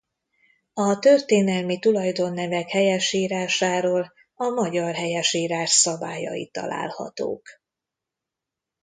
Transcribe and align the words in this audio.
A 0.73 0.99
történelmi 0.99 1.79
tulajdonnevek 1.79 2.69
helyesírásáról 2.69 4.13
a 4.35 4.49
magyar 4.49 4.93
helyesírás 4.95 5.69
szabályai 5.69 6.49
találhatók. 6.53 7.47